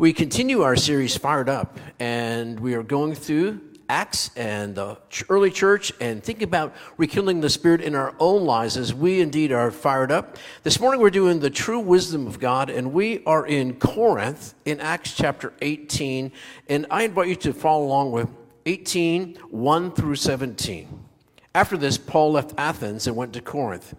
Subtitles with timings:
[0.00, 3.60] We continue our series Fired Up, and we are going through
[3.90, 4.96] Acts and the
[5.28, 9.52] early church and thinking about rekindling the Spirit in our own lives as we indeed
[9.52, 10.38] are fired up.
[10.62, 14.80] This morning we're doing the true wisdom of God, and we are in Corinth in
[14.80, 16.32] Acts chapter 18.
[16.70, 18.30] And I invite you to follow along with
[18.64, 21.09] 18, 1 through 17.
[21.52, 23.94] After this, Paul left Athens and went to Corinth.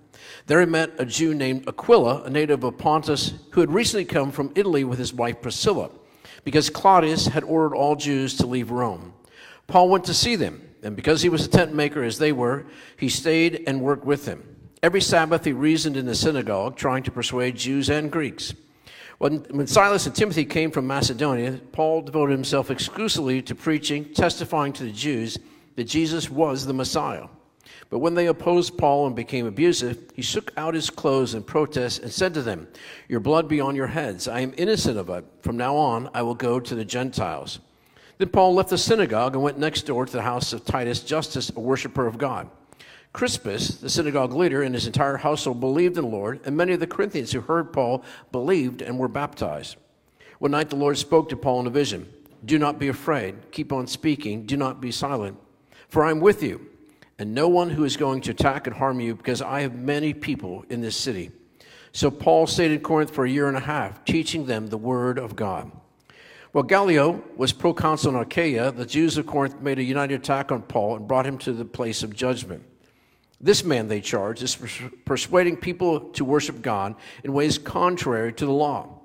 [0.48, 4.32] There he met a Jew named Aquila, a native of Pontus, who had recently come
[4.32, 5.90] from Italy with his wife Priscilla,
[6.46, 9.14] because Claudius had ordered all Jews to leave Rome.
[9.68, 12.66] Paul went to see them, and because he was a tent maker as they were,
[12.96, 14.44] he stayed and worked with them.
[14.82, 18.54] Every Sabbath he reasoned in the synagogue, trying to persuade Jews and Greeks.
[19.18, 24.84] When, Silas and Timothy came from Macedonia, Paul devoted himself exclusively to preaching, testifying to
[24.84, 25.38] the Jews
[25.76, 27.28] that Jesus was the Messiah.
[27.90, 32.02] But when they opposed Paul and became abusive, he shook out his clothes in protest
[32.02, 32.68] and said to them,
[33.08, 34.28] Your blood be on your heads.
[34.28, 35.26] I am innocent of it.
[35.42, 37.60] From now on, I will go to the Gentiles.
[38.18, 41.52] Then Paul left the synagogue and went next door to the house of Titus Justus,
[41.56, 42.50] a worshiper of God.
[43.14, 46.80] Crispus, the synagogue leader, and his entire household believed in the Lord, and many of
[46.80, 49.76] the Corinthians who heard Paul believed and were baptized.
[50.40, 52.08] One night the Lord spoke to Paul in a vision
[52.46, 53.52] Do not be afraid.
[53.52, 54.46] Keep on speaking.
[54.46, 55.38] Do not be silent.
[55.90, 56.71] For I am with you
[57.22, 60.12] and no one who is going to attack and harm you, because I have many
[60.12, 61.30] people in this city.
[61.92, 65.20] So Paul stayed in Corinth for a year and a half, teaching them the word
[65.20, 65.72] of God.
[66.52, 70.64] While Gallio was proconsul in Achaia, the Jews of Corinth made a united attack on
[70.64, 72.64] Paul and brought him to the place of judgment.
[73.40, 74.58] This man, they charged, is
[75.06, 79.00] persuading people to worship God in ways contrary to the law.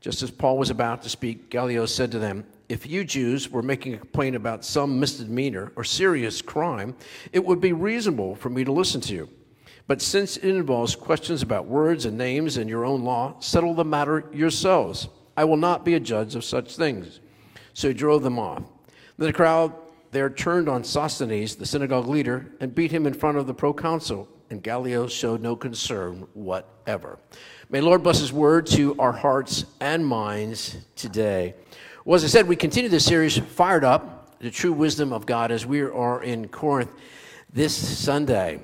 [0.00, 3.62] Just as Paul was about to speak, Gallio said to them, if you Jews were
[3.62, 6.96] making a complaint about some misdemeanor or serious crime,
[7.32, 9.28] it would be reasonable for me to listen to you.
[9.86, 13.84] But since it involves questions about words and names and your own law, settle the
[13.84, 15.08] matter yourselves.
[15.36, 17.20] I will not be a judge of such things.
[17.72, 18.62] So he drove them off.
[19.16, 19.72] Then the crowd
[20.10, 24.28] there turned on Sosthenes, the synagogue leader, and beat him in front of the proconsul,
[24.50, 27.18] and Gallio showed no concern whatever.
[27.68, 31.54] May Lord bless his word to our hearts and minds today.
[32.06, 35.50] Well, as I said, we continue this series, Fired Up, the true wisdom of God,
[35.50, 36.92] as we are in Corinth
[37.52, 38.60] this Sunday.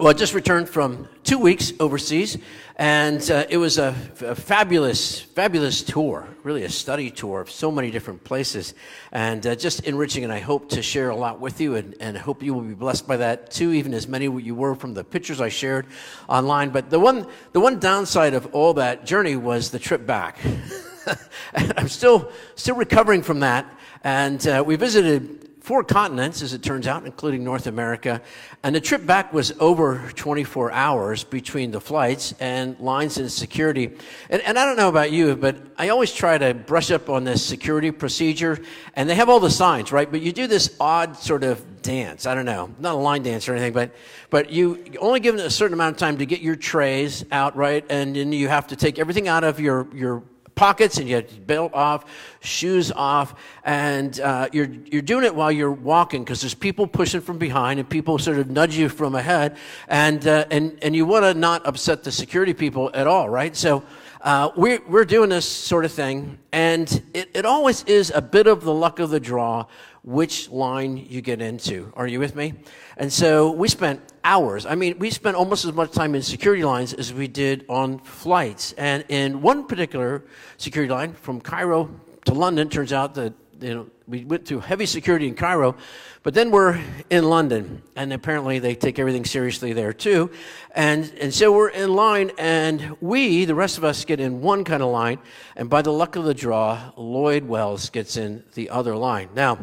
[0.00, 2.38] Well, I just returned from two weeks overseas,
[2.74, 7.92] and uh, it was a, fabulous, fabulous tour, really a study tour of so many
[7.92, 8.74] different places,
[9.12, 10.24] and uh, just enriching.
[10.24, 12.74] And I hope to share a lot with you, and, and hope you will be
[12.74, 15.86] blessed by that too, even as many you were from the pictures I shared
[16.28, 16.70] online.
[16.70, 20.36] But the one, the one downside of all that journey was the trip back.
[21.54, 23.66] I'm still still recovering from that.
[24.02, 28.20] And uh, we visited four continents, as it turns out, including North America.
[28.62, 33.92] And the trip back was over 24 hours between the flights and lines and security.
[34.30, 37.24] And, and, I don't know about you, but I always try to brush up on
[37.24, 38.58] this security procedure.
[38.96, 40.10] And they have all the signs, right?
[40.10, 42.26] But you do this odd sort of dance.
[42.26, 43.94] I don't know, not a line dance or anything, but
[44.28, 47.84] but you only given a certain amount of time to get your trays out, right?
[47.88, 50.22] And then you have to take everything out of your your
[50.60, 52.04] pockets and you have belt off,
[52.40, 53.34] shoes off,
[53.64, 57.80] and uh, you're, you're doing it while you're walking because there's people pushing from behind
[57.80, 59.56] and people sort of nudge you from ahead,
[59.88, 63.56] and, uh, and, and you want to not upset the security people at all, right?
[63.56, 63.82] So
[64.22, 68.46] uh, we're, we're doing this sort of thing, and it, it always is a bit
[68.46, 69.66] of the luck of the draw
[70.02, 71.92] which line you get into.
[71.94, 72.54] Are you with me?
[72.96, 74.66] And so we spent hours.
[74.66, 77.98] I mean, we spent almost as much time in security lines as we did on
[77.98, 78.72] flights.
[78.72, 80.24] And in one particular
[80.56, 81.90] security line from Cairo
[82.26, 85.76] to London, turns out that you know, we went through heavy security in Cairo,
[86.22, 90.30] but then we're in London, and apparently they take everything seriously there too.
[90.74, 94.64] And, and so we're in line, and we, the rest of us, get in one
[94.64, 95.18] kind of line,
[95.56, 99.30] and by the luck of the draw, Lloyd Wells gets in the other line.
[99.34, 99.58] Now,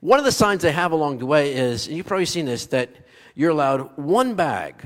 [0.00, 2.66] one of the signs they have along the way is, and you've probably seen this,
[2.66, 2.90] that
[3.34, 4.76] you're allowed one bag.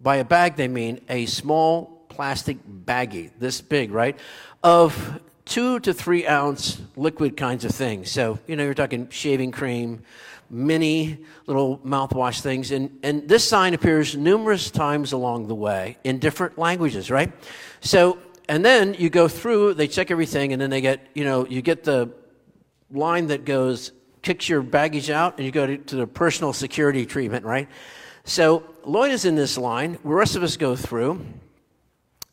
[0.00, 4.18] By a bag, they mean a small plastic baggie, this big, right?
[4.62, 8.10] Of two to three ounce liquid kinds of things.
[8.10, 10.02] So, you know, you're talking shaving cream,
[10.50, 12.70] mini little mouthwash things.
[12.70, 17.32] And, and this sign appears numerous times along the way in different languages, right?
[17.80, 18.18] So,
[18.48, 21.62] and then you go through, they check everything, and then they get, you know, you
[21.62, 22.10] get the
[22.90, 23.92] line that goes
[24.22, 27.68] kicks your baggage out and you go to, to the personal security treatment, right?
[28.24, 29.92] So Lloyd is in this line.
[29.92, 31.24] The rest of us go through.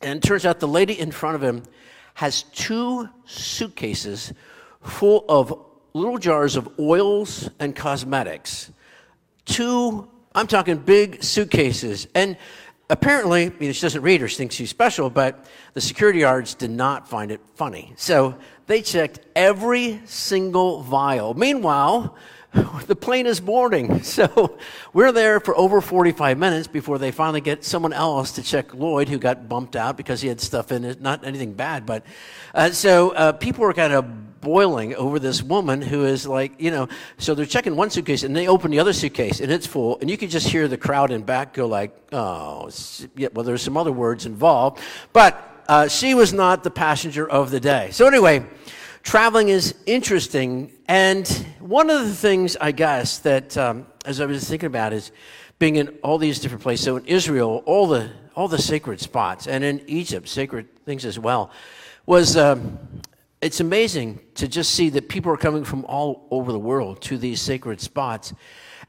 [0.02, 1.62] And turns out the lady in front of him
[2.16, 4.32] has two suitcases
[4.80, 8.72] full of little jars of oils and cosmetics.
[9.44, 12.08] Two, I'm talking big suitcases.
[12.14, 12.38] And
[12.88, 17.06] apparently, she doesn't read or she thinks she's special, but the security guards did not
[17.06, 17.92] find it funny.
[17.96, 18.34] So
[18.66, 21.34] they checked every single vial.
[21.34, 22.16] Meanwhile,
[22.86, 24.02] the plane is boarding.
[24.16, 24.58] So
[24.94, 29.08] we're there for over 45 minutes before they finally get someone else to check Lloyd,
[29.08, 31.02] who got bumped out because he had stuff in it.
[31.02, 32.04] Not anything bad, but
[32.54, 36.70] uh, so uh, people were kind of boiling over this woman who is like, you
[36.70, 36.88] know,
[37.18, 39.98] so they're checking one suitcase and they open the other suitcase and it's full.
[40.00, 42.70] And you can just hear the crowd in back go like, oh,
[43.16, 44.80] yeah, well, there's some other words involved.
[45.12, 47.90] But uh, she was not the passenger of the day.
[47.90, 48.46] So anyway,
[49.06, 50.72] traveling is interesting.
[50.88, 51.28] And
[51.60, 55.12] one of the things, I guess, that um, as I was thinking about is
[55.60, 56.84] being in all these different places.
[56.84, 61.18] So in Israel, all the all the sacred spots, and in Egypt, sacred things as
[61.18, 61.50] well,
[62.04, 62.78] was um,
[63.40, 67.16] it's amazing to just see that people are coming from all over the world to
[67.16, 68.34] these sacred spots.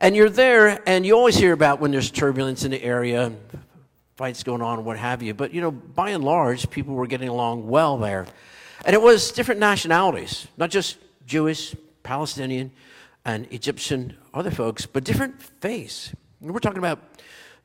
[0.01, 3.31] And you're there, and you always hear about when there's turbulence in the area,
[4.17, 5.33] fights going on, what have you.
[5.33, 8.27] But, you know, by and large, people were getting along well there.
[8.85, 12.71] And it was different nationalities, not just Jewish, Palestinian,
[13.25, 16.13] and Egyptian, other folks, but different faiths.
[16.39, 16.99] We're talking about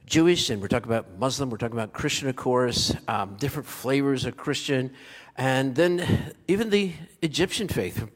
[0.06, 4.24] Jewish and we're talking about Muslim, we're talking about Christian, of course, um, different flavors
[4.24, 4.92] of Christian,
[5.36, 6.92] and then even the
[7.22, 8.08] Egyptian faith.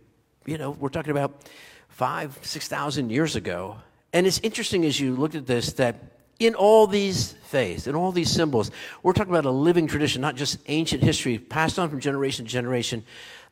[0.44, 1.42] You know, we're talking about
[1.88, 3.76] five, 6,000 years ago.
[4.12, 8.12] And it's interesting as you look at this that in all these faiths, in all
[8.12, 8.70] these symbols,
[9.02, 12.50] we're talking about a living tradition, not just ancient history passed on from generation to
[12.50, 13.04] generation.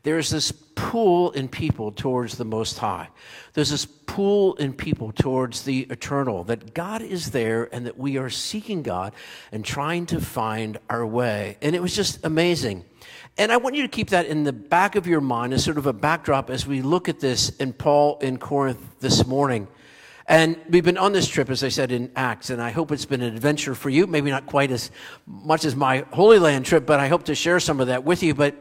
[0.03, 3.09] There's this pull in people towards the Most High.
[3.55, 8.19] There's this pull in people towards the eternal, that God is there and that we
[8.19, 9.15] are seeking God
[9.51, 11.57] and trying to find our way.
[11.63, 12.85] And it was just amazing.
[13.39, 15.79] And I want you to keep that in the back of your mind as sort
[15.79, 19.69] of a backdrop as we look at this in Paul in Corinth this morning.
[20.27, 23.05] And we've been on this trip, as I said, in Acts, and I hope it's
[23.05, 24.07] been an adventure for you.
[24.07, 24.91] Maybe not quite as
[25.27, 28.23] much as my Holy Land trip, but I hope to share some of that with
[28.23, 28.35] you.
[28.35, 28.57] But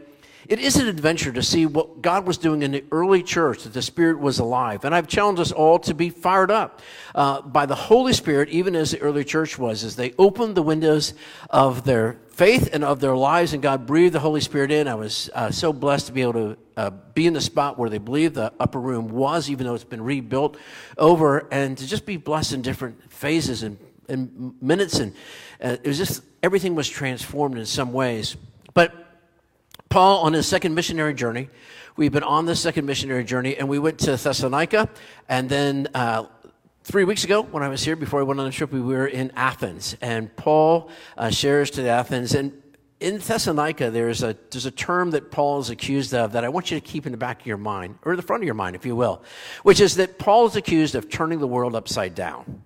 [0.48, 3.74] it is an adventure to see what God was doing in the early church, that
[3.74, 4.84] the Spirit was alive.
[4.86, 6.82] And I've challenged us all to be fired up
[7.16, 10.64] uh, by the Holy Spirit, even as the early church was, as they opened the
[10.64, 11.14] windows
[11.50, 14.88] of their faith and of their lives, and God breathed the Holy Spirit in.
[14.88, 17.90] I was uh, so blessed to be able to uh, be in the spot where
[17.90, 20.58] they believe the upper room was, even though it's been rebuilt
[20.98, 23.78] over, and to just be blessed in different phases and,
[24.10, 24.98] and minutes.
[25.00, 25.14] And
[25.64, 28.36] uh, it was just, everything was transformed in some ways.
[29.94, 31.50] Paul, on his second missionary journey,
[31.98, 34.90] we've been on this second missionary journey, and we went to Thessalonica,
[35.30, 36.26] and then uh,
[36.84, 39.06] three weeks ago, when I was here before I went on the trip, we were
[39.06, 42.34] in Athens, and Paul uh, shares to Athens.
[42.34, 42.60] And
[43.00, 46.72] in Thessalonica, there's a, there's a term that Paul is accused of that I want
[46.72, 48.76] you to keep in the back of your mind, or the front of your mind,
[48.76, 49.22] if you will,
[49.62, 52.64] which is that Paul is accused of turning the world upside down.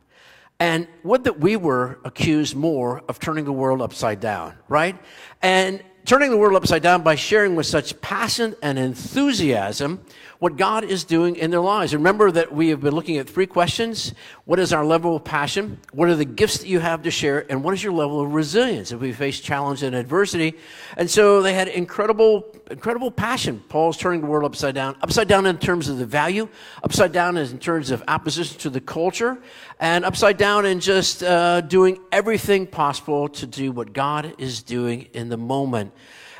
[0.61, 4.97] And would that we were accused more of turning the world upside down, right?
[5.41, 9.99] And turning the world upside down by sharing with such passion and enthusiasm
[10.39, 11.93] what God is doing in their lives.
[11.93, 14.13] Remember that we have been looking at three questions.
[14.45, 15.79] What is our level of passion?
[15.91, 17.49] What are the gifts that you have to share?
[17.49, 20.55] And what is your level of resilience if we face challenge and adversity?
[20.95, 23.63] And so they had incredible, incredible passion.
[23.67, 26.47] Paul's turning the world upside down, upside down in terms of the value,
[26.83, 29.39] upside down in terms of opposition to the culture,
[29.79, 35.07] and upside down in just uh, doing everything possible to do what God is doing
[35.13, 35.93] in the moment.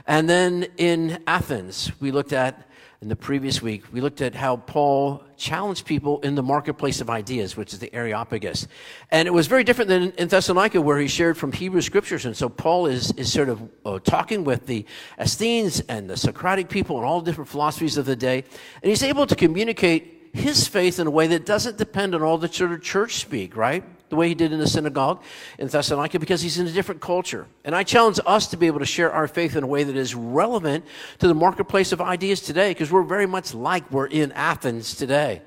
[0.06, 2.67] And then in Athens, we looked at
[3.00, 7.12] in the previous week, we looked at how Paul challenged people in the marketplace of
[7.12, 8.68] ideas, which is the Areopagus.
[9.12, 12.26] And it was very different than in Thessalonica, where he shared from Hebrew scriptures.
[12.26, 14.84] And so Paul is, is sort of uh, talking with the
[15.22, 18.44] Essenes and the Socratic people and all the different philosophies of the day.
[18.82, 22.40] And he's able to communicate his faith in a way that doesn't depend on all
[22.40, 23.84] the sort of church speak, right?
[24.10, 25.22] The way he did in the synagogue
[25.60, 27.46] in Thessalonica because he's in a different culture.
[27.66, 29.98] And I challenge us to be able to share our faith in a way that
[29.98, 30.86] is relevant
[31.20, 35.42] to the marketplace of ideas today because we're very much like we're in Athens today.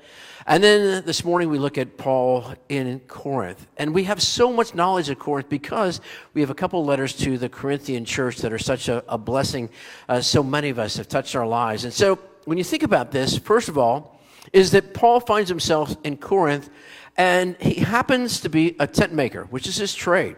[0.45, 3.67] And then this morning we look at Paul in Corinth.
[3.77, 6.01] And we have so much knowledge of Corinth because
[6.33, 9.69] we have a couple letters to the Corinthian church that are such a, a blessing.
[10.09, 11.83] Uh, so many of us have touched our lives.
[11.83, 14.19] And so when you think about this, first of all,
[14.51, 16.69] is that Paul finds himself in Corinth
[17.21, 20.37] and he happens to be a tent maker, which is his trade.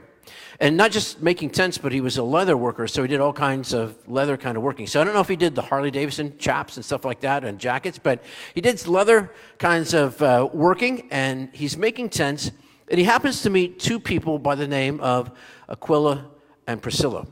[0.60, 3.32] And not just making tents, but he was a leather worker, so he did all
[3.32, 4.86] kinds of leather kind of working.
[4.86, 7.46] So I don't know if he did the Harley Davidson chaps and stuff like that
[7.46, 8.22] and jackets, but
[8.54, 12.52] he did leather kinds of uh, working, and he's making tents.
[12.90, 15.32] And he happens to meet two people by the name of
[15.70, 16.26] Aquila
[16.68, 17.26] and Priscilla.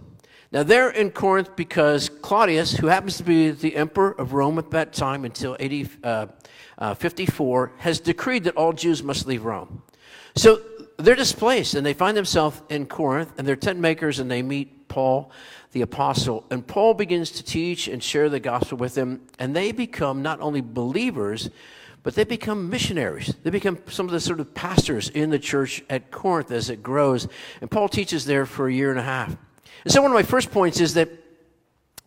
[0.54, 4.72] Now, they're in Corinth because Claudius, who happens to be the emperor of Rome at
[4.72, 6.28] that time until 80, uh,
[6.82, 9.84] uh, 54, has decreed that all Jews must leave Rome.
[10.36, 10.62] So
[10.98, 14.88] they're displaced and they find themselves in Corinth and they're tent makers and they meet
[14.88, 15.32] Paul,
[15.72, 16.46] the apostle.
[16.50, 19.22] And Paul begins to teach and share the gospel with them.
[19.40, 21.50] And they become not only believers,
[22.04, 23.36] but they become missionaries.
[23.44, 26.82] They become some of the sort of pastors in the church at Corinth as it
[26.82, 27.28] grows.
[27.62, 29.38] And Paul teaches there for a year and a half.
[29.84, 31.10] And so, one of my first points is that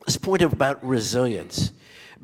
[0.05, 1.71] this point about resilience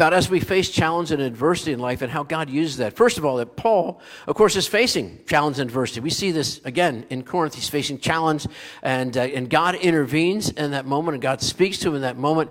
[0.01, 2.97] about as we face challenge and adversity in life and how God uses that.
[2.97, 6.01] First of all, that Paul, of course, is facing challenge and adversity.
[6.01, 7.55] We see this again in Corinth.
[7.55, 8.47] He's facing challenge,
[8.83, 12.17] and, uh, and God intervenes in that moment, and God speaks to him in that
[12.17, 12.51] moment.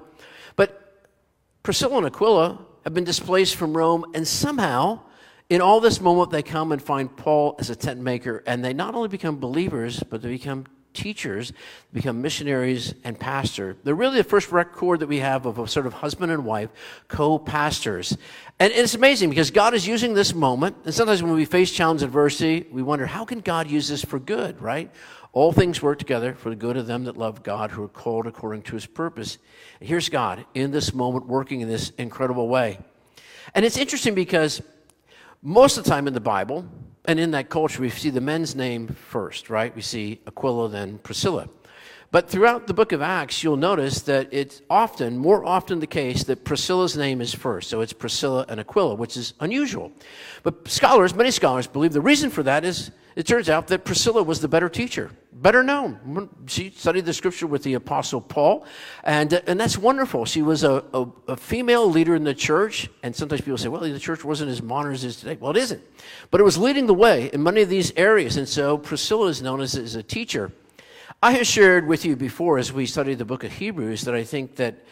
[0.58, 1.10] But
[1.64, 5.00] Priscilla and Aquila have been displaced from Rome, and somehow,
[5.50, 8.74] in all this moment, they come and find Paul as a tent maker, and they
[8.74, 10.68] not only become believers, but they become
[11.00, 11.54] teachers
[11.94, 13.78] become missionaries and pastor.
[13.84, 16.70] They're really the first record that we have of a sort of husband and wife,
[17.08, 18.18] co-pastors.
[18.60, 20.76] And it's amazing because God is using this moment.
[20.84, 24.20] And sometimes when we face challenge adversity, we wonder, how can God use this for
[24.20, 24.92] good, right?
[25.32, 28.28] All things work together for the good of them that love God, who are called
[28.28, 29.38] according to his purpose.
[29.80, 32.80] And here's God in this moment working in this incredible way.
[33.56, 34.62] And it's interesting because
[35.42, 36.66] most of the time in the Bible,
[37.06, 39.76] and in that culture, we see the men's name first, right?
[39.76, 41.50] We see Aquila, then Priscilla.
[42.12, 46.24] But throughout the book of Acts, you'll notice that it's often, more often the case,
[46.24, 47.70] that Priscilla's name is first.
[47.70, 49.92] So it's Priscilla and Aquila, which is unusual.
[50.42, 54.24] But scholars, many scholars, believe the reason for that is it turns out that Priscilla
[54.24, 56.30] was the better teacher, better known.
[56.48, 58.66] She studied the scripture with the Apostle Paul,
[59.04, 60.26] and, uh, and that's wonderful.
[60.26, 63.82] She was a, a, a, female leader in the church, and sometimes people say, well,
[63.82, 65.38] the church wasn't as modern as it is today.
[65.40, 65.84] Well, it isn't.
[66.32, 69.42] But it was leading the way in many of these areas, and so Priscilla is
[69.42, 70.52] known as, as a teacher.
[71.22, 74.24] I have shared with you before as we studied the book of Hebrews that I
[74.24, 74.86] think that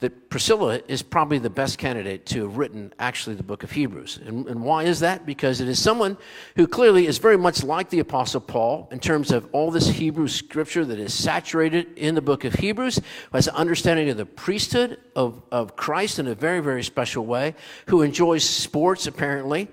[0.00, 4.20] that Priscilla is probably the best candidate to have written actually the book of Hebrews.
[4.24, 5.26] And, and, why is that?
[5.26, 6.16] Because it is someone
[6.54, 10.28] who clearly is very much like the Apostle Paul in terms of all this Hebrew
[10.28, 14.26] scripture that is saturated in the book of Hebrews, who has an understanding of the
[14.26, 17.56] priesthood of, of Christ in a very, very special way,
[17.86, 19.66] who enjoys sports apparently.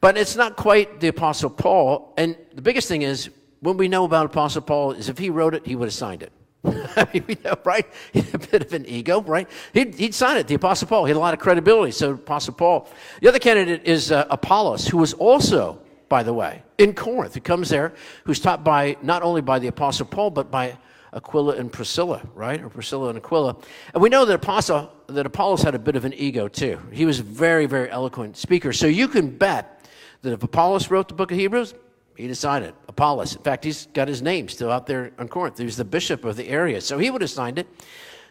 [0.00, 2.14] But it's not quite the Apostle Paul.
[2.16, 5.54] And the biggest thing is, what we know about Apostle Paul is if he wrote
[5.54, 6.32] it, he would have signed it.
[6.64, 7.86] I mean, we know, right?
[8.12, 9.48] He had a bit of an ego, right?
[9.72, 11.04] He'd, he'd sign it, the Apostle Paul.
[11.04, 12.88] He had a lot of credibility, so Apostle Paul.
[13.20, 17.40] The other candidate is uh, Apollos, who was also, by the way, in Corinth, who
[17.40, 20.76] comes there, who's taught by, not only by the Apostle Paul, but by
[21.12, 22.62] Aquila and Priscilla, right?
[22.62, 23.56] Or Priscilla and Aquila.
[23.94, 26.78] And we know that Apostle, that Apollos had a bit of an ego too.
[26.92, 28.72] He was a very, very eloquent speaker.
[28.72, 29.86] So you can bet
[30.22, 31.74] that if Apollos wrote the book of Hebrews,
[32.18, 32.74] he decided.
[32.88, 33.36] Apollos.
[33.36, 35.56] In fact, he's got his name still out there on Corinth.
[35.56, 36.80] He was the bishop of the area.
[36.80, 37.68] So he would have signed it.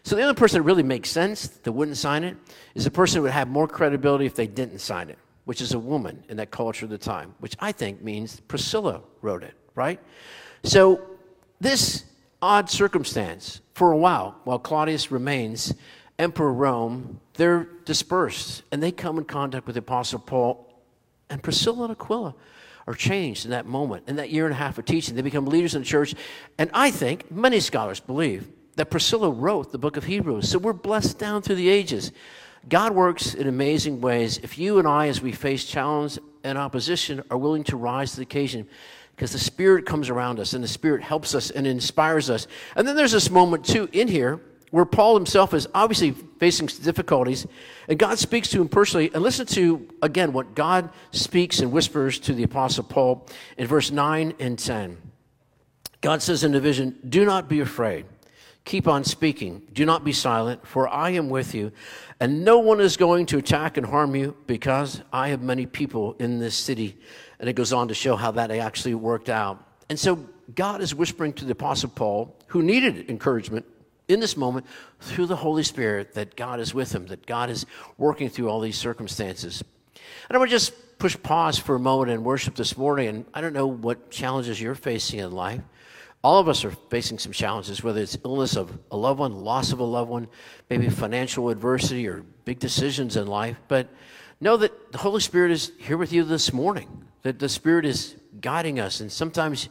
[0.03, 2.36] So the only person that really makes sense that wouldn't sign it
[2.75, 5.74] is the person who would have more credibility if they didn't sign it, which is
[5.74, 9.53] a woman in that culture of the time, which I think means Priscilla wrote it,
[9.74, 10.01] right?
[10.63, 11.01] So
[11.62, 12.03] this
[12.41, 15.74] odd circumstance, for a while, while Claudius remains
[16.20, 20.82] emperor Rome, they're dispersed and they come in contact with the Apostle Paul
[21.29, 22.36] and Priscilla and Aquila
[22.88, 25.15] are changed in that moment, in that year and a half of teaching.
[25.15, 26.15] They become leaders in the church.
[26.58, 30.50] And I think many scholars believe that Priscilla wrote the book of Hebrews.
[30.50, 32.12] So we're blessed down through the ages.
[32.70, 34.39] God works in amazing ways.
[34.41, 38.17] If you and I, as we face challenge and opposition, are willing to rise to
[38.17, 38.67] the occasion,
[39.15, 42.48] because the Spirit comes around us and the Spirit helps us and inspires us.
[42.75, 44.39] And then there's this moment, too, in here
[44.71, 47.47] where Paul himself is obviously facing difficulties,
[47.88, 49.09] and God speaks to him personally.
[49.13, 53.25] And listen to, again, what God speaks and whispers to the Apostle Paul
[53.57, 54.97] in verse 9 and 10.
[56.01, 58.05] God says in the vision, Do not be afraid.
[58.65, 59.62] Keep on speaking.
[59.71, 61.71] Do not be silent, for I am with you,
[62.19, 66.17] and no one is going to attack and harm you because I have many people
[66.19, 66.97] in this city.
[67.39, 69.63] And it goes on to show how that actually worked out.
[69.89, 73.65] And so God is whispering to the Apostle Paul, who needed encouragement
[74.07, 74.65] in this moment
[74.99, 77.65] through the Holy Spirit that God is with him, that God is
[77.97, 79.63] working through all these circumstances.
[80.29, 83.07] And I want to just push pause for a moment and worship this morning.
[83.07, 85.61] And I don't know what challenges you're facing in life.
[86.23, 89.71] All of us are facing some challenges, whether it's illness of a loved one, loss
[89.71, 90.27] of a loved one,
[90.69, 93.57] maybe financial adversity or big decisions in life.
[93.67, 93.87] But
[94.41, 98.15] know that the Holy Spirit is here with you this morning, that the Spirit is
[98.41, 98.99] guiding us.
[98.99, 99.69] And sometimes,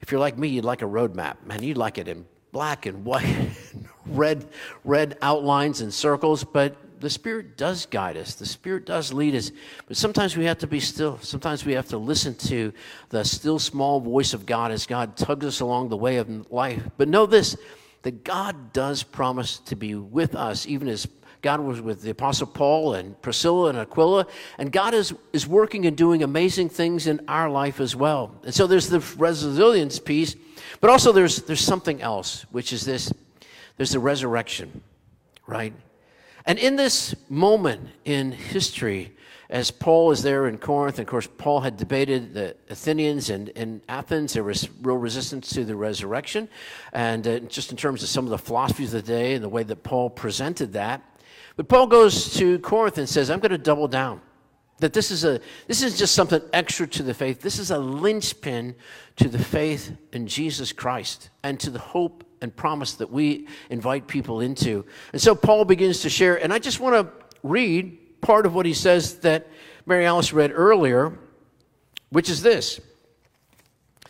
[0.00, 1.44] if you're like me, you'd like a roadmap.
[1.44, 2.24] Man, you'd like it in
[2.58, 3.50] black and white,
[4.06, 4.44] red,
[4.82, 8.34] red outlines and circles, but the Spirit does guide us.
[8.34, 9.52] The Spirit does lead us.
[9.86, 11.20] But sometimes we have to be still.
[11.20, 12.72] Sometimes we have to listen to
[13.10, 16.82] the still small voice of God as God tugs us along the way of life.
[16.96, 17.56] But know this
[18.02, 21.06] that God does promise to be with us, even as
[21.42, 24.26] God was with the Apostle Paul and Priscilla and Aquila,
[24.58, 28.34] and God is, is working and doing amazing things in our life as well.
[28.44, 30.34] And so there's the resilience piece,
[30.80, 33.12] but also there's, there's something else, which is this
[33.76, 34.82] there's the resurrection,
[35.46, 35.72] right?
[36.44, 39.12] And in this moment in history,
[39.50, 43.48] as Paul is there in Corinth, and of course, Paul had debated the Athenians and
[43.50, 44.34] in Athens.
[44.34, 46.48] There was real resistance to the resurrection.
[46.92, 49.48] And uh, just in terms of some of the philosophies of the day and the
[49.48, 51.02] way that Paul presented that.
[51.56, 54.20] But Paul goes to Corinth and says, I'm going to double down.
[54.78, 57.40] That this is, a, this is just something extra to the faith.
[57.40, 58.76] This is a linchpin
[59.16, 64.06] to the faith in Jesus Christ and to the hope and promise that we invite
[64.06, 64.84] people into.
[65.12, 68.66] And so Paul begins to share, and I just want to read part of what
[68.66, 69.48] he says that
[69.86, 71.18] Mary Alice read earlier,
[72.10, 72.80] which is this.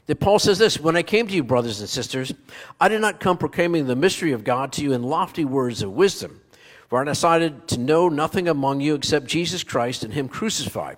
[0.06, 2.32] That Paul says this When I came to you, brothers and sisters,
[2.80, 5.92] I did not come proclaiming the mystery of God to you in lofty words of
[5.92, 6.40] wisdom,
[6.88, 10.96] for I decided to know nothing among you except Jesus Christ and Him crucified.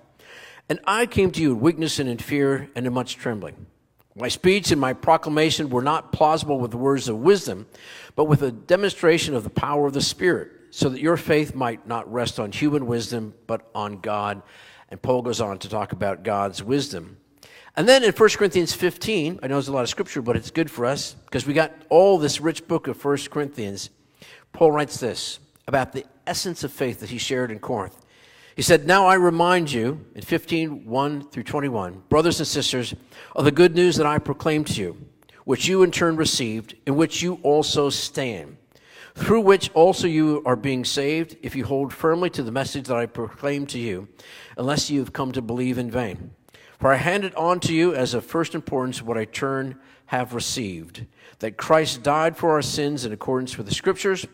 [0.69, 3.67] And I came to you in weakness and in fear and in much trembling.
[4.15, 7.67] My speech and my proclamation were not plausible with words of wisdom,
[8.17, 11.87] but with a demonstration of the power of the Spirit so that your faith might
[11.87, 14.43] not rest on human wisdom, but on God.
[14.91, 17.17] And Paul goes on to talk about God's wisdom.
[17.77, 20.51] And then in 1 Corinthians 15, I know there's a lot of scripture, but it's
[20.51, 23.91] good for us because we got all this rich book of 1 Corinthians.
[24.53, 25.39] Paul writes this
[25.71, 27.97] about the essence of faith that he shared in Corinth.
[28.57, 32.93] He said, Now I remind you, in 15, 1 through 21, brothers and sisters,
[33.37, 35.07] of the good news that I proclaimed to you,
[35.45, 38.57] which you in turn received, in which you also stand
[39.15, 42.97] through which also you are being saved if you hold firmly to the message that
[42.97, 44.09] I proclaimed to you,
[44.57, 46.31] unless you have come to believe in vain.
[46.79, 51.07] For I handed on to you as of first importance what I turn have received
[51.41, 54.27] that Christ died for our sins in accordance with the Scriptures,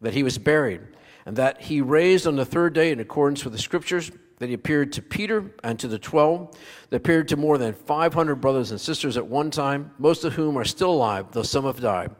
[0.00, 0.80] that he was buried,
[1.26, 4.54] and that he raised on the third day in accordance with the Scriptures, that he
[4.54, 6.56] appeared to Peter and to the twelve,
[6.90, 10.56] that appeared to more than 500 brothers and sisters at one time, most of whom
[10.56, 12.14] are still alive, though some have died.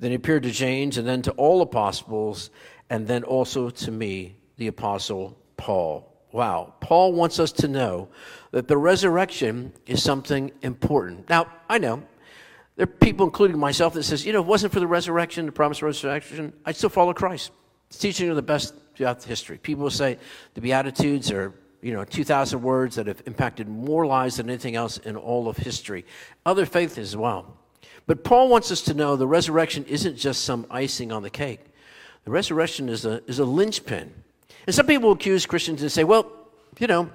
[0.00, 2.50] Then he appeared to James and then to all the apostles,
[2.88, 6.06] and then also to me, the apostle Paul.
[6.32, 6.74] Wow.
[6.80, 8.08] Paul wants us to know
[8.52, 11.28] that the resurrection is something important.
[11.28, 12.02] Now, I know
[12.80, 15.44] there are people, including myself, that says, you know, if it wasn't for the resurrection,
[15.44, 17.50] the promise of resurrection, I'd still follow Christ.
[17.88, 19.58] It's teaching of the best throughout history.
[19.58, 20.16] People say
[20.54, 24.96] the Beatitudes are, you know, 2,000 words that have impacted more lives than anything else
[24.96, 26.06] in all of history.
[26.46, 27.54] Other faiths as well.
[28.06, 31.60] But Paul wants us to know the resurrection isn't just some icing on the cake.
[32.24, 34.10] The resurrection is a, is a linchpin.
[34.66, 36.32] And some people accuse Christians and say, well,
[36.78, 37.10] you know,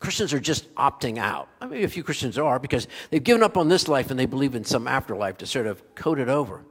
[0.00, 1.48] Christians are just opting out.
[1.60, 4.26] I mean, a few Christians are because they've given up on this life and they
[4.26, 6.64] believe in some afterlife to sort of code it over.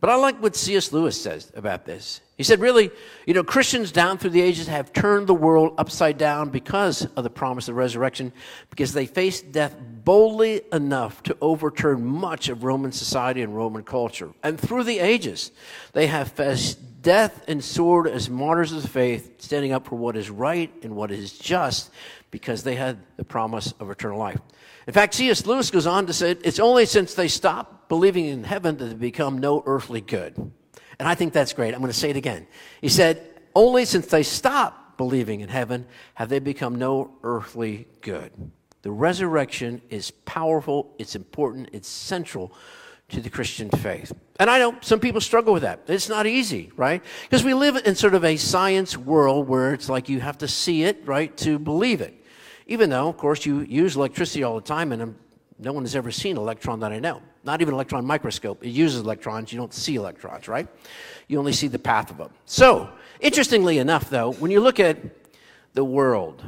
[0.00, 0.92] But I like what C.S.
[0.92, 2.20] Lewis says about this.
[2.36, 2.90] He said, really,
[3.24, 7.24] you know, Christians down through the ages have turned the world upside down because of
[7.24, 8.30] the promise of resurrection,
[8.68, 14.32] because they faced death boldly enough to overturn much of Roman society and Roman culture.
[14.42, 15.50] And through the ages,
[15.94, 20.14] they have faced death and sword as martyrs of the faith, standing up for what
[20.14, 21.90] is right and what is just,
[22.30, 24.40] because they had the promise of eternal life.
[24.86, 25.46] In fact, C.S.
[25.46, 28.94] Lewis goes on to say it's only since they stopped believing in heaven that they
[28.94, 30.52] become no earthly good.
[30.98, 31.74] And I think that's great.
[31.74, 32.46] I'm going to say it again.
[32.80, 33.22] He said,
[33.54, 38.32] Only since they stopped believing in heaven have they become no earthly good.
[38.82, 42.52] The resurrection is powerful, it's important, it's central
[43.08, 44.12] to the Christian faith.
[44.38, 45.82] And I know some people struggle with that.
[45.86, 47.02] It's not easy, right?
[47.22, 50.48] Because we live in sort of a science world where it's like you have to
[50.48, 52.14] see it, right, to believe it.
[52.66, 55.16] Even though, of course, you use electricity all the time, and
[55.58, 57.22] no one has ever seen an electron that I know.
[57.44, 58.64] Not even an electron microscope.
[58.64, 59.52] It uses electrons.
[59.52, 60.68] You don't see electrons, right?
[61.28, 62.30] You only see the path of them.
[62.44, 62.90] So,
[63.20, 64.98] interestingly enough, though, when you look at
[65.72, 66.44] the world,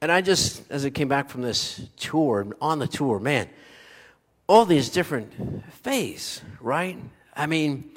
[0.00, 3.48] and I just, as I came back from this tour, on the tour, man,
[4.46, 6.96] all these different faiths, right?
[7.36, 7.90] I mean,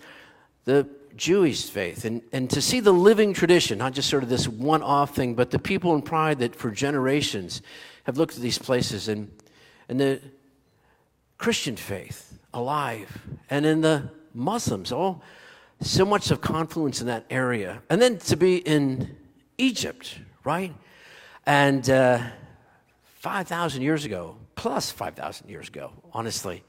[0.66, 4.48] the Jewish faith, and, and to see the living tradition, not just sort of this
[4.48, 7.62] one off thing, but the people in pride that for generations
[8.04, 9.32] have looked at these places and,
[9.88, 10.22] and the
[11.42, 15.24] Christian faith alive, and in the Muslims, all
[15.82, 17.82] so much of confluence in that area.
[17.90, 19.18] And then to be in
[19.58, 20.72] Egypt, right?
[21.48, 22.22] And uh,
[23.22, 26.64] 5,000 years ago, plus 5,000 years ago, honestly.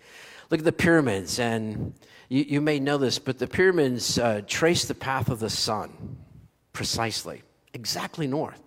[0.48, 1.92] Look at the pyramids, and
[2.30, 6.16] you, you may know this, but the pyramids uh, trace the path of the sun
[6.72, 7.42] precisely,
[7.74, 8.62] exactly north.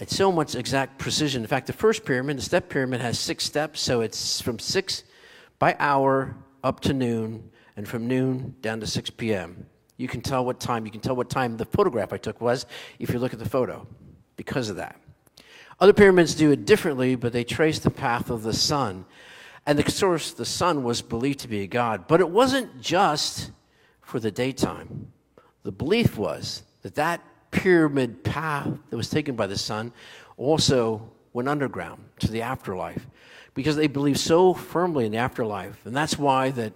[0.00, 1.42] It's so much exact precision.
[1.42, 5.04] In fact, the first pyramid, the step pyramid, has six steps, so it's from six
[5.58, 9.66] by hour up to noon, and from noon down to 6 p.m.
[9.96, 12.66] You can tell what time, you can tell what time the photograph I took was
[12.98, 13.86] if you look at the photo
[14.36, 15.00] because of that.
[15.78, 19.04] Other pyramids do it differently, but they trace the path of the sun.
[19.66, 22.06] And the source, the sun, was believed to be a god.
[22.06, 23.50] But it wasn't just
[24.00, 25.12] for the daytime.
[25.64, 29.92] The belief was that that pyramid path that was taken by the sun
[30.36, 33.06] also went underground to the afterlife
[33.56, 35.84] because they believed so firmly in the afterlife.
[35.86, 36.74] And that's why that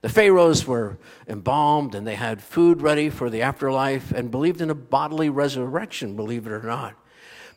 [0.00, 4.70] the pharaohs were embalmed and they had food ready for the afterlife and believed in
[4.70, 6.94] a bodily resurrection, believe it or not.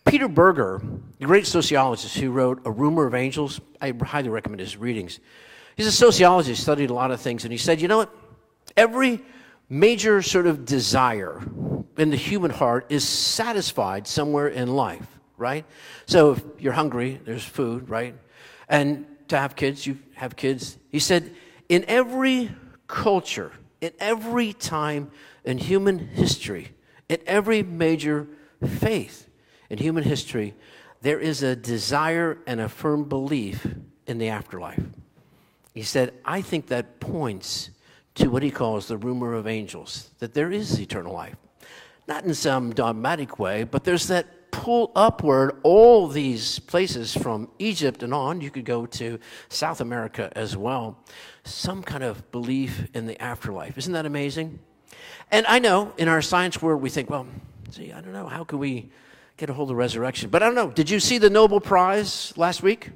[0.03, 0.83] Peter Berger,
[1.17, 5.19] the great sociologist who wrote A Rumor of Angels, I highly recommend his readings.
[5.77, 8.13] He's a sociologist, studied a lot of things, and he said, you know what?
[8.77, 9.21] Every
[9.69, 11.41] major sort of desire
[11.97, 15.07] in the human heart is satisfied somewhere in life,
[15.37, 15.65] right?
[16.05, 18.15] So if you're hungry, there's food, right?
[18.67, 20.77] And to have kids, you have kids.
[20.91, 21.31] He said,
[21.69, 22.51] in every
[22.87, 23.51] culture,
[23.81, 25.11] in every time
[25.43, 26.71] in human history,
[27.09, 28.27] in every major
[28.79, 29.29] faith
[29.69, 30.53] in human history,
[31.01, 33.67] there is a desire and a firm belief
[34.07, 34.81] in the afterlife.
[35.73, 37.69] He said, I think that points
[38.15, 41.35] to what he calls the rumor of angels, that there is eternal life.
[42.07, 48.03] Not in some dogmatic way, but there's that pull upward all these places from Egypt
[48.03, 48.39] and on.
[48.39, 50.97] You could go to South America as well.
[51.43, 53.77] Some kind of belief in the afterlife.
[53.77, 54.59] Isn't that amazing?
[55.29, 57.27] And I know in our science world, we think, well,
[57.69, 58.89] see, I don't know, how can we
[59.35, 60.29] get a hold of resurrection?
[60.29, 60.71] But I don't know.
[60.71, 62.91] Did you see the Nobel Prize last week?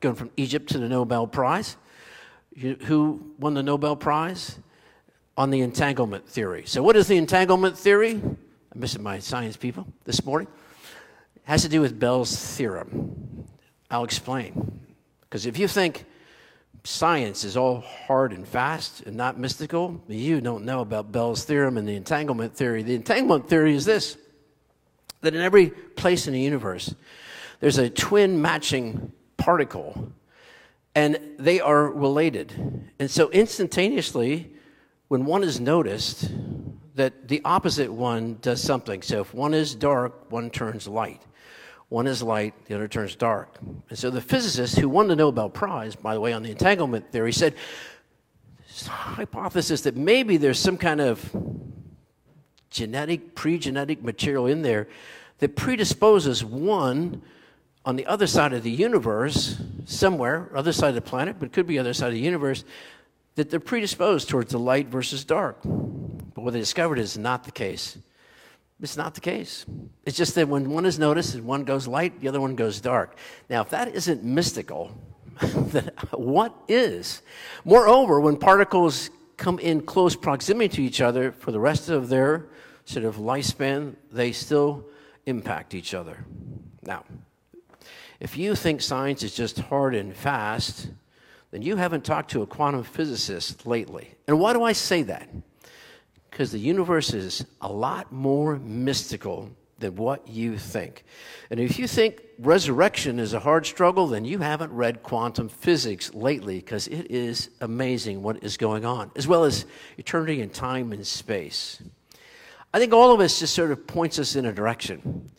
[0.00, 1.76] Going from Egypt to the Nobel Prize.
[2.52, 4.58] You, who won the Nobel Prize?
[5.36, 6.64] On the entanglement theory.
[6.64, 8.20] So, what is the entanglement theory?
[8.74, 10.48] I'm missing my science people this morning.
[11.36, 13.46] It has to do with Bell's theorem.
[13.88, 14.80] I'll explain.
[15.20, 16.04] Because if you think
[16.82, 21.78] science is all hard and fast and not mystical, you don't know about Bell's theorem
[21.78, 22.82] and the entanglement theory.
[22.82, 24.16] The entanglement theory is this
[25.20, 26.94] that in every place in the universe,
[27.60, 30.12] there's a twin matching particle
[30.94, 32.52] and they are related.
[32.98, 34.52] And so instantaneously,
[35.08, 36.30] when one is noticed,
[36.94, 39.02] that the opposite one does something.
[39.02, 41.22] So if one is dark, one turns light.
[41.88, 43.58] One is light, the other turns dark.
[43.90, 47.10] And so the physicist who won the Nobel Prize, by the way, on the entanglement
[47.12, 47.54] theory, said,
[48.86, 51.30] hypothesis that maybe there's some kind of
[52.70, 54.88] genetic, pre genetic material in there
[55.38, 57.22] that predisposes one
[57.84, 61.66] on the other side of the universe, somewhere, other side of the planet, but could
[61.66, 62.64] be other side of the universe,
[63.34, 65.58] that they're predisposed towards the light versus dark.
[66.34, 67.96] But what they discovered is not the case.
[68.82, 69.64] It's not the case.
[70.04, 72.80] It's just that when one is noticed and one goes light, the other one goes
[72.80, 73.16] dark.
[73.48, 74.90] Now, if that isn't mystical,
[75.42, 77.22] then what is?
[77.64, 82.46] Moreover, when particles come in close proximity to each other for the rest of their
[82.84, 84.84] sort of lifespan, they still
[85.26, 86.24] impact each other.
[86.82, 87.04] Now,
[88.20, 90.88] if you think science is just hard and fast,
[91.50, 94.14] then you haven't talked to a quantum physicist lately.
[94.26, 95.28] And why do I say that?
[96.34, 101.04] Because the universe is a lot more mystical than what you think.
[101.48, 106.12] And if you think resurrection is a hard struggle, then you haven't read quantum physics
[106.12, 109.64] lately because it is amazing what is going on, as well as
[109.96, 111.80] eternity and time and space.
[112.72, 115.30] I think all of us just sort of points us in a direction.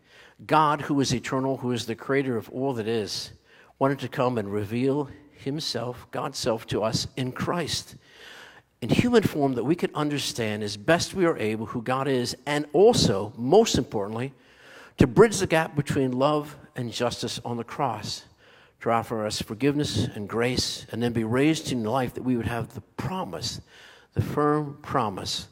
[0.47, 3.31] God, who is eternal, who is the creator of all that is,
[3.79, 7.97] wanted to come and reveal himself, God's self, to us in Christ
[8.85, 12.37] in human form that we could understand as best we are able who God is,
[12.45, 14.31] and also, most importantly,
[14.99, 18.25] to bridge the gap between love and justice on the cross,
[18.81, 22.45] to offer us forgiveness and grace, and then be raised to life that we would
[22.45, 23.59] have the promise,
[24.13, 25.47] the firm promise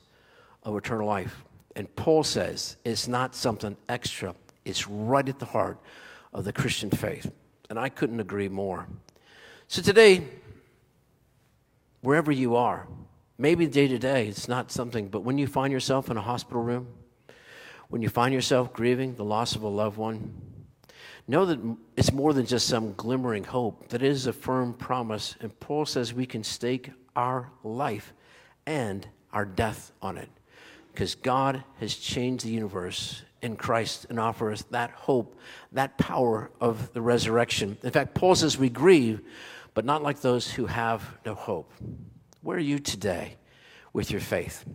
[0.62, 1.44] of eternal life.
[1.76, 5.80] And Paul says it's not something extra it's right at the heart
[6.34, 7.32] of the Christian faith.
[7.72, 8.86] And I couldn't agree more.
[9.68, 10.24] So today,
[12.02, 12.88] wherever you are,
[13.38, 16.62] maybe day to day it's not something, but when you find yourself in a hospital
[16.62, 16.88] room,
[17.90, 20.34] when you find yourself grieving the loss of a loved one,
[21.28, 21.60] know that
[21.96, 25.36] it's more than just some glimmering hope, that it is a firm promise.
[25.40, 28.14] And Paul says we can stake our life
[28.66, 30.30] and our death on it
[30.92, 35.38] because God has changed the universe in Christ and offers that hope,
[35.72, 37.78] that power of the resurrection.
[37.84, 39.22] In fact, Paul says we grieve,
[39.74, 41.72] but not like those who have no hope.
[42.44, 43.38] Where are you today
[43.94, 44.66] with your faith?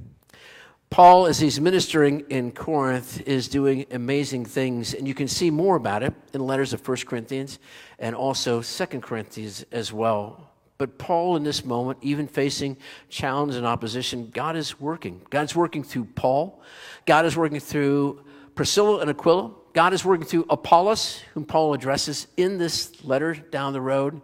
[0.88, 5.76] Paul, as he's ministering in Corinth, is doing amazing things, and you can see more
[5.76, 7.58] about it in the letters of 1 Corinthians
[7.98, 10.50] and also 2 Corinthians as well.
[10.78, 12.78] But Paul, in this moment, even facing
[13.10, 15.20] challenge and opposition, God is working.
[15.28, 16.62] God's working through Paul.
[17.04, 19.50] God is working through Priscilla and Aquila.
[19.74, 24.22] God is working through Apollos, whom Paul addresses in this letter down the road.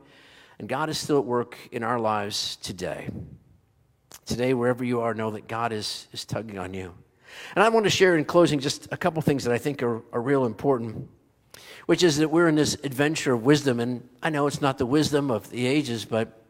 [0.59, 3.09] And God is still at work in our lives today.
[4.27, 6.95] Today, wherever you are, know that God is, is tugging on you.
[7.55, 10.03] And I want to share in closing just a couple things that I think are,
[10.13, 11.09] are real important
[11.87, 13.81] which is that we're in this adventure of wisdom.
[13.81, 16.41] And I know it's not the wisdom of the ages, but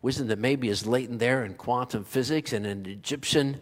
[0.00, 3.60] wisdom that maybe is latent there in quantum physics and in Egyptian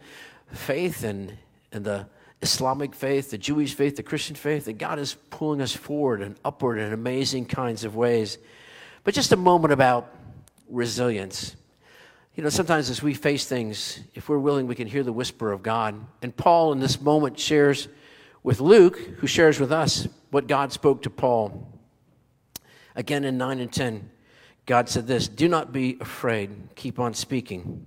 [0.53, 1.37] faith and,
[1.73, 2.07] and the
[2.43, 6.37] Islamic faith, the Jewish faith, the Christian faith, that God is pulling us forward and
[6.45, 8.39] upward in amazing kinds of ways.
[9.05, 10.15] But just a moment about
[10.69, 11.57] resilience.
[12.35, 15.53] You know, sometimes as we face things, if we're willing, we can hear the whisper
[15.53, 16.07] of God.
[16.23, 17.89] And Paul, in this moment, shares
[18.43, 21.67] with Luke, who shares with us what God spoke to Paul.
[22.95, 24.11] Again in 9 and 10,
[24.67, 27.87] God said this Do not be afraid, keep on speaking.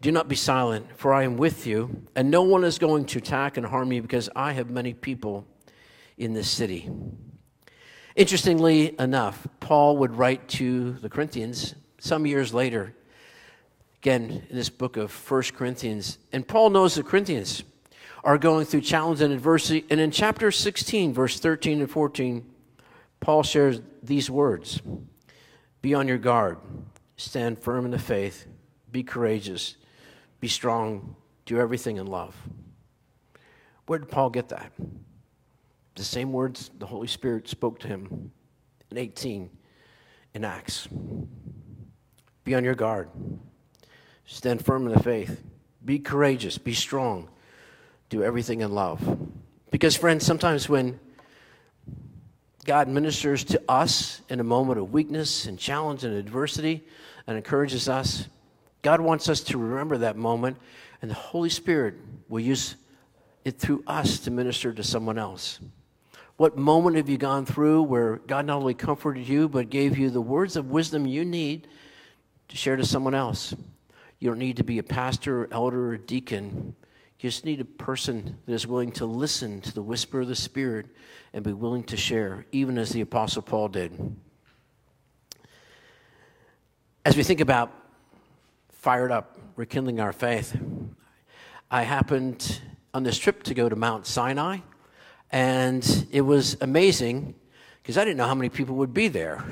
[0.00, 3.18] Do not be silent, for I am with you, and no one is going to
[3.18, 5.46] attack and harm you because I have many people
[6.18, 6.90] in this city.
[8.16, 12.94] Interestingly enough, Paul would write to the Corinthians some years later,
[14.00, 17.64] again in this book of First Corinthians, and Paul knows the Corinthians
[18.22, 19.84] are going through challenge and adversity.
[19.90, 22.44] And in chapter 16, verse 13 and 14,
[23.18, 24.80] Paul shares these words
[25.82, 26.58] Be on your guard,
[27.16, 28.46] stand firm in the faith,
[28.92, 29.76] be courageous,
[30.40, 32.36] be strong, do everything in love.
[33.86, 34.72] Where did Paul get that?
[35.94, 38.32] The same words the Holy Spirit spoke to him
[38.90, 39.50] in 18
[40.34, 40.88] in Acts.
[42.42, 43.08] Be on your guard,
[44.26, 45.42] stand firm in the faith,
[45.84, 47.28] be courageous, be strong,
[48.10, 49.18] do everything in love.
[49.70, 50.98] Because, friends, sometimes when
[52.64, 56.84] God ministers to us in a moment of weakness and challenge and adversity
[57.26, 58.28] and encourages us,
[58.82, 60.58] God wants us to remember that moment,
[61.00, 61.94] and the Holy Spirit
[62.28, 62.76] will use
[63.44, 65.60] it through us to minister to someone else.
[66.36, 70.10] What moment have you gone through where God not only comforted you, but gave you
[70.10, 71.68] the words of wisdom you need
[72.48, 73.54] to share to someone else?
[74.18, 76.74] You don't need to be a pastor, or elder, or deacon
[77.24, 80.36] you just need a person that is willing to listen to the whisper of the
[80.36, 80.88] Spirit
[81.32, 84.14] and be willing to share, even as the Apostle Paul did.
[87.02, 87.72] As we think about
[88.72, 90.54] fired up, rekindling our faith,
[91.70, 92.60] I happened
[92.92, 94.58] on this trip to go to Mount Sinai,
[95.30, 97.34] and it was amazing
[97.82, 99.44] because I didn't know how many people would be there.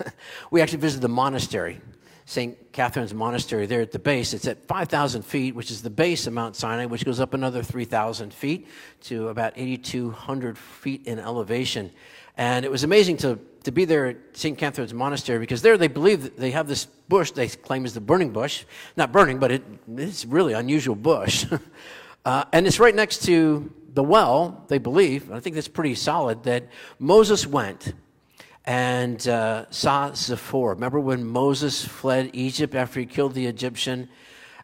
[0.50, 1.80] we actually visited the monastery.
[2.28, 2.72] St.
[2.72, 4.34] Catherine's Monastery there at the base.
[4.34, 7.62] It's at 5,000 feet, which is the base of Mount Sinai, which goes up another
[7.62, 8.66] 3,000 feet
[9.02, 11.92] to about 8,200 feet in elevation.
[12.36, 14.58] And it was amazing to, to be there at St.
[14.58, 18.00] Catherine's Monastery because there they believe that they have this bush they claim is the
[18.00, 18.64] burning bush.
[18.96, 19.62] Not burning, but it,
[19.96, 21.46] it's really unusual bush.
[22.24, 26.42] uh, and it's right next to the well, they believe, I think that's pretty solid,
[26.44, 27.94] that Moses went
[28.66, 30.74] and uh, saw Zipporah.
[30.74, 34.10] Remember when Moses fled Egypt after he killed the Egyptian?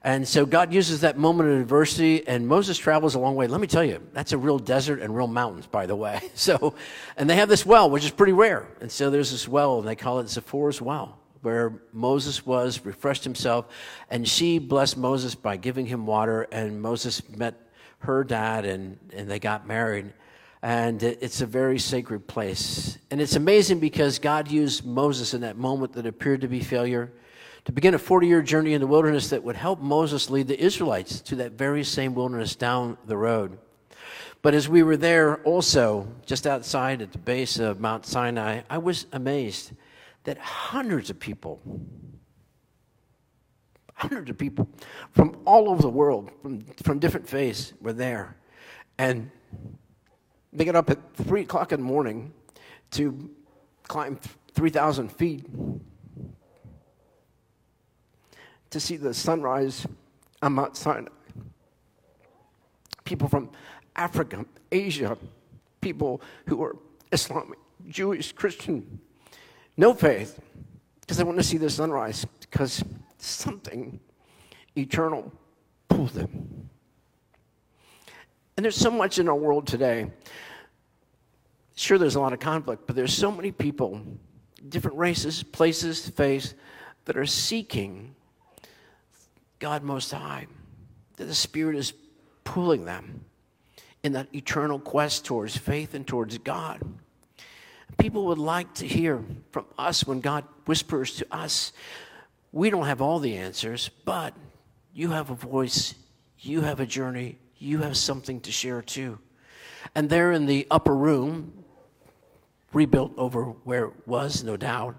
[0.04, 3.46] And so God uses that moment of adversity, and Moses travels a long way.
[3.46, 6.20] Let me tell you, that's a real desert and real mountains, by the way.
[6.34, 6.74] So,
[7.16, 8.68] and they have this well, which is pretty rare.
[8.82, 13.24] And so there's this well, and they call it Zipporah's well, where Moses was, refreshed
[13.24, 13.64] himself,
[14.10, 17.71] and she blessed Moses by giving him water, and Moses met
[18.02, 20.12] her dad, and, and they got married
[20.64, 22.96] and it's a very sacred place.
[23.10, 27.12] And it's amazing because God used Moses in that moment that appeared to be failure
[27.64, 30.60] to begin a 40 year journey in the wilderness that would help Moses lead the
[30.60, 33.58] Israelites to that very same wilderness down the road.
[34.40, 38.78] But as we were there also, just outside at the base of Mount Sinai, I
[38.78, 39.72] was amazed
[40.24, 41.60] that hundreds of people,
[44.02, 44.68] hundreds of people
[45.12, 48.36] from all over the world, from, from different faiths, were there.
[48.98, 49.30] And
[50.52, 52.32] they get up at 3 o'clock in the morning
[52.92, 53.30] to
[53.84, 54.18] climb
[54.54, 55.46] 3,000 feet
[58.70, 59.86] to see the sunrise
[60.42, 61.08] on Mount Sinai.
[63.04, 63.50] People from
[63.94, 65.16] Africa, Asia,
[65.80, 66.76] people who are
[67.12, 69.00] Islamic, Jewish, Christian,
[69.76, 70.40] no faith,
[71.00, 72.82] because they want to see the sunrise, because
[73.24, 74.00] something
[74.76, 75.32] eternal
[75.88, 76.68] pulled them.
[78.56, 80.10] And there's so much in our world today.
[81.74, 84.00] Sure, there's a lot of conflict, but there's so many people,
[84.68, 86.54] different races, places, faiths,
[87.06, 88.14] that are seeking
[89.58, 90.46] God Most High,
[91.16, 91.94] that the Spirit is
[92.44, 93.24] pulling them
[94.02, 96.82] in that eternal quest towards faith and towards God.
[97.98, 101.72] People would like to hear from us when God whispers to us,
[102.52, 104.34] we don't have all the answers, but
[104.92, 105.94] you have a voice,
[106.38, 109.18] you have a journey, you have something to share too.
[109.94, 111.64] And there in the upper room,
[112.72, 114.96] rebuilt over where it was, no doubt,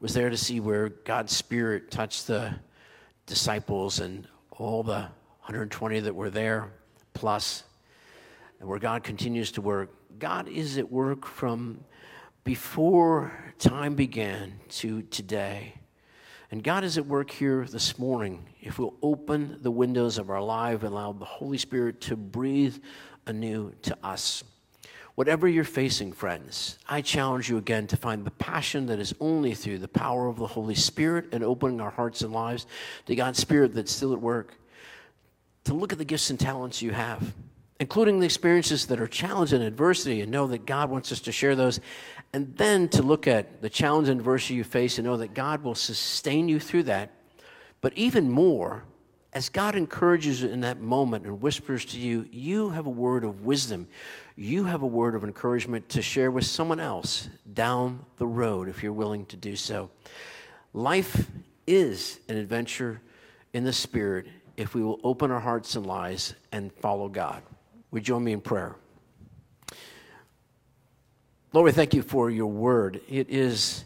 [0.00, 2.54] was there to see where God's Spirit touched the
[3.26, 5.08] disciples and all the
[5.42, 6.72] 120 that were there,
[7.12, 7.64] plus,
[8.58, 9.90] and where God continues to work.
[10.18, 11.84] God is at work from
[12.44, 15.79] before time began to today.
[16.50, 18.44] And God is at work here this morning.
[18.60, 22.76] If we'll open the windows of our life and allow the Holy Spirit to breathe
[23.26, 24.42] anew to us.
[25.14, 29.54] Whatever you're facing, friends, I challenge you again to find the passion that is only
[29.54, 32.66] through the power of the Holy Spirit and opening our hearts and lives
[33.06, 34.54] to God's Spirit that's still at work.
[35.64, 37.32] To look at the gifts and talents you have,
[37.80, 41.32] including the experiences that are challenge and adversity, and know that God wants us to
[41.32, 41.80] share those.
[42.32, 45.64] And then to look at the challenge and adversity you face and know that God
[45.64, 47.10] will sustain you through that.
[47.80, 48.84] But even more,
[49.32, 53.24] as God encourages you in that moment and whispers to you, you have a word
[53.24, 53.88] of wisdom.
[54.36, 58.82] You have a word of encouragement to share with someone else down the road if
[58.82, 59.90] you're willing to do so.
[60.74, 61.30] Life
[61.66, 63.00] is an adventure
[63.54, 67.42] in the Spirit if we will open our hearts and lives and follow God.
[67.90, 68.76] Would you join me in prayer?
[71.52, 73.00] Lord, we thank you for your word.
[73.08, 73.84] It is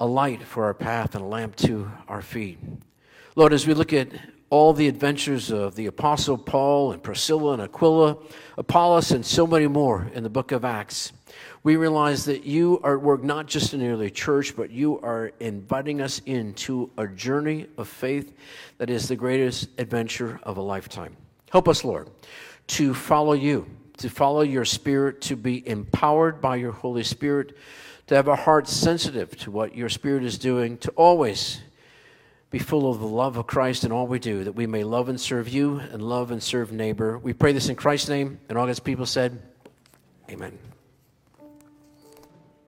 [0.00, 2.58] a light for our path and a lamp to our feet.
[3.36, 4.08] Lord, as we look at
[4.50, 8.16] all the adventures of the Apostle Paul and Priscilla and Aquila,
[8.58, 11.12] Apollos, and so many more in the book of Acts,
[11.62, 14.98] we realize that you are at work not just in the early church, but you
[15.00, 18.36] are inviting us into a journey of faith
[18.78, 21.16] that is the greatest adventure of a lifetime.
[21.50, 22.08] Help us, Lord,
[22.70, 23.66] to follow you,
[23.98, 27.56] to follow your Spirit, to be empowered by your Holy Spirit,
[28.06, 31.60] to have a heart sensitive to what your Spirit is doing, to always
[32.50, 35.08] be full of the love of Christ in all we do, that we may love
[35.08, 37.18] and serve you and love and serve neighbor.
[37.18, 38.40] We pray this in Christ's name.
[38.48, 39.40] And all God's people said,
[40.28, 40.58] Amen.